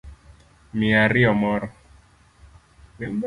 Miya 0.77 0.99
ariyo 1.05 1.31
moro 1.41 1.67